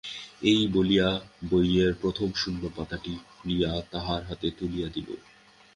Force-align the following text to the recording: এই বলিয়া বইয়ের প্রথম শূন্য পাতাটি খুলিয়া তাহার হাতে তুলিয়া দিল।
এই 0.43 0.61
বলিয়া 0.67 1.07
বইয়ের 1.49 1.93
প্রথম 1.93 2.29
শূন্য 2.35 2.63
পাতাটি 2.75 3.13
খুলিয়া 3.31 3.71
তাহার 3.91 4.21
হাতে 4.23 4.47
তুলিয়া 4.51 4.87
দিল। 4.89 5.09